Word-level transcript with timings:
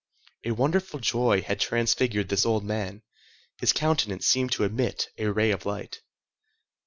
A 0.43 0.49
wonderful 0.49 0.99
joy 0.99 1.43
had 1.43 1.59
transfigured 1.59 2.29
this 2.29 2.43
old 2.43 2.63
man. 2.65 3.03
His 3.59 3.71
countenance 3.71 4.25
seemed 4.25 4.51
to 4.53 4.63
emit 4.63 5.09
a 5.19 5.27
ray 5.31 5.51
of 5.51 5.63
light. 5.67 6.01